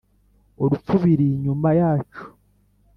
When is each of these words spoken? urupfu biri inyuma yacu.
urupfu 0.63 0.93
biri 1.03 1.25
inyuma 1.35 1.69
yacu. 1.79 2.23